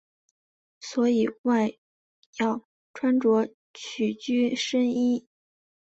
[0.79, 1.71] 所以外
[2.39, 2.65] 要
[2.95, 5.27] 穿着曲裾深衣。